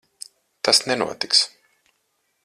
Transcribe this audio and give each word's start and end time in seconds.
Tas 0.69 0.79
nenotiks. 0.91 1.43